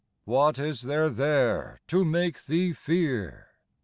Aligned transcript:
What 0.25 0.57
is 0.57 0.81
there 0.81 1.11
there 1.11 1.79
to 1.89 2.03
make 2.03 2.45
thee 2.47 2.73
fear 2.73 3.49